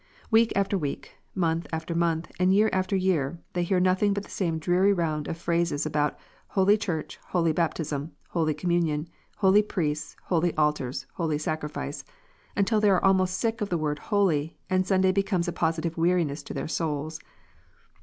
Week 0.31 0.51
after 0.55 0.79
week, 0.79 1.17
and 1.35 1.41
month 1.41 1.67
after 1.71 1.93
month, 1.93 2.31
and 2.39 2.55
year 2.55 2.71
after 2.73 2.95
year, 2.95 3.37
they 3.53 3.61
hear 3.61 3.79
nothing 3.79 4.13
but 4.13 4.23
the 4.23 4.31
same 4.31 4.57
dreary 4.57 4.91
round 4.91 5.27
of 5.27 5.37
phrases 5.37 5.85
about 5.85 6.17
"holy 6.47 6.75
Church, 6.75 7.19
holy 7.27 7.51
baptism, 7.51 8.11
holy 8.29 8.55
communion, 8.55 9.07
holy 9.37 9.61
priests, 9.61 10.15
holy 10.23 10.55
altars, 10.57 11.05
holy 11.17 11.37
sacrifice," 11.37 12.03
until 12.57 12.81
they 12.81 12.89
are 12.89 13.05
almost 13.05 13.37
sick 13.37 13.61
of 13.61 13.69
the 13.69 13.77
word 13.77 13.99
"holy," 13.99 14.57
and 14.71 14.87
Sunday 14.87 15.11
becomes 15.11 15.47
a 15.47 15.53
positive 15.53 15.99
weariness 15.99 16.41
to 16.41 16.53
their 16.55 16.67
souls. 16.67 17.19